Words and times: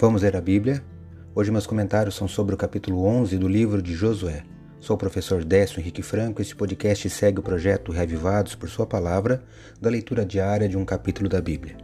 Vamos 0.00 0.22
ler 0.22 0.34
a 0.34 0.40
Bíblia? 0.40 0.82
Hoje 1.34 1.50
meus 1.50 1.66
comentários 1.66 2.14
são 2.14 2.26
sobre 2.26 2.54
o 2.54 2.56
capítulo 2.56 3.04
11 3.04 3.36
do 3.36 3.46
livro 3.46 3.82
de 3.82 3.92
Josué. 3.92 4.44
Sou 4.80 4.96
o 4.96 4.98
professor 4.98 5.44
Décio 5.44 5.78
Henrique 5.78 6.00
Franco 6.00 6.40
e 6.40 6.42
este 6.42 6.56
podcast 6.56 7.10
segue 7.10 7.38
o 7.38 7.42
projeto 7.42 7.92
Reavivados 7.92 8.54
por 8.54 8.70
Sua 8.70 8.86
Palavra, 8.86 9.44
da 9.78 9.90
leitura 9.90 10.24
diária 10.24 10.66
de 10.66 10.78
um 10.78 10.86
capítulo 10.86 11.28
da 11.28 11.38
Bíblia. 11.38 11.76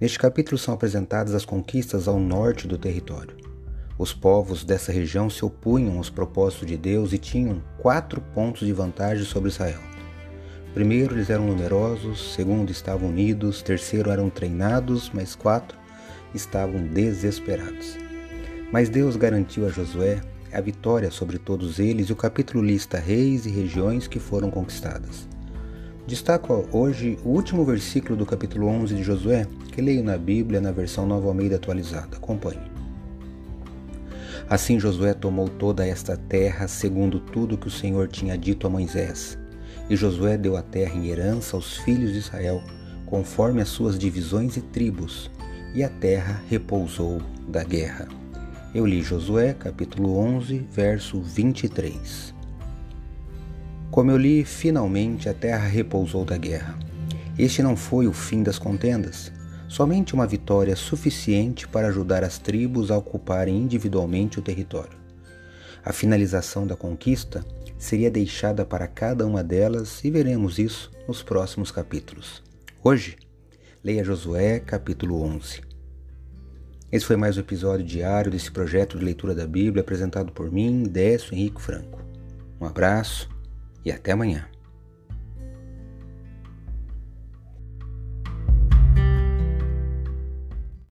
Neste 0.00 0.18
capítulo 0.18 0.56
são 0.56 0.72
apresentadas 0.72 1.34
as 1.34 1.44
conquistas 1.44 2.08
ao 2.08 2.18
norte 2.18 2.66
do 2.66 2.78
território. 2.78 3.36
Os 3.98 4.14
povos 4.14 4.64
dessa 4.64 4.90
região 4.90 5.28
se 5.28 5.44
opunham 5.44 5.98
aos 5.98 6.08
propósitos 6.08 6.66
de 6.66 6.78
Deus 6.78 7.12
e 7.12 7.18
tinham 7.18 7.62
quatro 7.76 8.22
pontos 8.34 8.66
de 8.66 8.72
vantagem 8.72 9.26
sobre 9.26 9.50
Israel. 9.50 9.80
Primeiro, 10.72 11.14
eles 11.14 11.28
eram 11.28 11.44
numerosos, 11.44 12.32
segundo, 12.32 12.72
estavam 12.72 13.10
unidos, 13.10 13.60
terceiro, 13.60 14.10
eram 14.10 14.30
treinados, 14.30 15.10
mas 15.12 15.34
quatro, 15.34 15.83
estavam 16.34 16.82
desesperados. 16.82 17.96
Mas 18.72 18.88
Deus 18.88 19.16
garantiu 19.16 19.66
a 19.66 19.70
Josué 19.70 20.20
a 20.52 20.60
vitória 20.60 21.10
sobre 21.10 21.36
todos 21.38 21.78
eles 21.78 22.08
e 22.08 22.12
o 22.12 22.16
capítulo 22.16 22.64
lista 22.64 22.98
reis 22.98 23.44
e 23.44 23.50
regiões 23.50 24.06
que 24.06 24.20
foram 24.20 24.50
conquistadas. 24.50 25.28
Destaco 26.06 26.68
hoje 26.70 27.18
o 27.24 27.30
último 27.30 27.64
versículo 27.64 28.16
do 28.16 28.26
capítulo 28.26 28.68
11 28.68 28.94
de 28.94 29.02
Josué, 29.02 29.46
que 29.72 29.80
leio 29.80 30.04
na 30.04 30.16
Bíblia 30.16 30.60
na 30.60 30.70
versão 30.70 31.06
Nova 31.06 31.28
Almeida 31.28 31.56
atualizada. 31.56 32.16
Acompanhe. 32.16 32.60
Assim 34.48 34.78
Josué 34.78 35.14
tomou 35.14 35.48
toda 35.48 35.86
esta 35.86 36.16
terra, 36.16 36.68
segundo 36.68 37.18
tudo 37.18 37.56
que 37.56 37.68
o 37.68 37.70
Senhor 37.70 38.06
tinha 38.08 38.36
dito 38.36 38.66
a 38.66 38.70
Moisés. 38.70 39.38
E 39.88 39.96
Josué 39.96 40.36
deu 40.36 40.56
a 40.56 40.62
terra 40.62 40.94
em 40.94 41.08
herança 41.08 41.56
aos 41.56 41.78
filhos 41.78 42.12
de 42.12 42.18
Israel, 42.18 42.62
conforme 43.06 43.62
as 43.62 43.68
suas 43.68 43.98
divisões 43.98 44.56
e 44.56 44.60
tribos, 44.60 45.30
e 45.74 45.82
a 45.82 45.88
terra 45.88 46.40
repousou 46.48 47.20
da 47.48 47.64
guerra. 47.64 48.08
Eu 48.72 48.86
li 48.86 49.02
Josué, 49.02 49.52
capítulo 49.54 50.16
11, 50.16 50.58
verso 50.70 51.20
23. 51.20 52.32
Como 53.90 54.10
eu 54.10 54.16
li, 54.16 54.44
finalmente 54.44 55.28
a 55.28 55.34
terra 55.34 55.66
repousou 55.66 56.24
da 56.24 56.36
guerra. 56.36 56.78
Este 57.36 57.62
não 57.62 57.76
foi 57.76 58.06
o 58.06 58.12
fim 58.12 58.42
das 58.42 58.58
contendas, 58.58 59.32
somente 59.68 60.14
uma 60.14 60.26
vitória 60.26 60.76
suficiente 60.76 61.66
para 61.66 61.88
ajudar 61.88 62.22
as 62.22 62.38
tribos 62.38 62.92
a 62.92 62.96
ocuparem 62.96 63.56
individualmente 63.56 64.38
o 64.38 64.42
território. 64.42 64.96
A 65.84 65.92
finalização 65.92 66.66
da 66.66 66.76
conquista 66.76 67.44
seria 67.76 68.10
deixada 68.10 68.64
para 68.64 68.86
cada 68.86 69.26
uma 69.26 69.42
delas 69.42 70.02
e 70.04 70.10
veremos 70.10 70.58
isso 70.58 70.90
nos 71.08 71.22
próximos 71.22 71.70
capítulos. 71.70 72.42
Hoje, 72.82 73.16
Leia 73.84 74.02
Josué, 74.02 74.60
capítulo 74.60 75.20
11. 75.20 75.60
Esse 76.90 77.04
foi 77.04 77.16
mais 77.16 77.36
um 77.36 77.40
episódio 77.40 77.84
diário 77.84 78.30
desse 78.30 78.50
projeto 78.50 78.98
de 78.98 79.04
leitura 79.04 79.34
da 79.34 79.46
Bíblia 79.46 79.82
apresentado 79.82 80.32
por 80.32 80.50
mim, 80.50 80.84
Décio 80.84 81.34
Henrique 81.34 81.60
Franco. 81.60 82.00
Um 82.58 82.64
abraço 82.64 83.28
e 83.84 83.92
até 83.92 84.12
amanhã. 84.12 84.48